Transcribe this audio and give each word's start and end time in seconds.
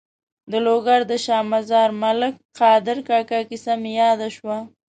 د 0.51 0.53
لوګر 0.65 0.99
د 1.09 1.13
شا 1.25 1.39
مزار 1.51 1.89
ملک 2.03 2.33
قادر 2.59 2.97
کاکا 3.07 3.39
کیسه 3.49 3.73
مې 3.81 3.91
یاده 4.01 4.27
شوه. 4.35 4.57